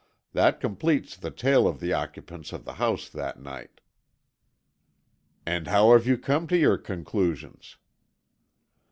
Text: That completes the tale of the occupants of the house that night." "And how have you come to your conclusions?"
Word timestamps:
That 0.33 0.59
completes 0.59 1.15
the 1.15 1.29
tale 1.29 1.67
of 1.67 1.79
the 1.79 1.93
occupants 1.93 2.51
of 2.53 2.65
the 2.65 2.73
house 2.81 3.07
that 3.07 3.39
night." 3.39 3.81
"And 5.45 5.67
how 5.67 5.93
have 5.93 6.07
you 6.07 6.17
come 6.17 6.47
to 6.47 6.57
your 6.57 6.79
conclusions?" 6.79 7.77